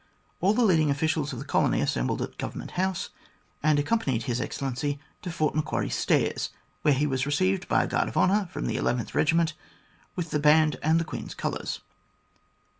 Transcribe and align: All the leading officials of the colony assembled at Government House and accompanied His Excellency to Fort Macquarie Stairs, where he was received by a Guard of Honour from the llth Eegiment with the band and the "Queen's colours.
All 0.39 0.55
the 0.55 0.63
leading 0.63 0.89
officials 0.89 1.31
of 1.31 1.37
the 1.37 1.45
colony 1.45 1.79
assembled 1.79 2.23
at 2.23 2.39
Government 2.39 2.71
House 2.71 3.11
and 3.61 3.77
accompanied 3.77 4.23
His 4.23 4.41
Excellency 4.41 4.99
to 5.21 5.31
Fort 5.31 5.53
Macquarie 5.53 5.91
Stairs, 5.91 6.49
where 6.81 6.95
he 6.95 7.05
was 7.05 7.27
received 7.27 7.67
by 7.67 7.83
a 7.83 7.87
Guard 7.87 8.07
of 8.09 8.17
Honour 8.17 8.49
from 8.51 8.65
the 8.65 8.77
llth 8.77 9.11
Eegiment 9.11 9.53
with 10.15 10.31
the 10.31 10.39
band 10.39 10.79
and 10.81 10.99
the 10.99 11.05
"Queen's 11.05 11.35
colours. 11.35 11.81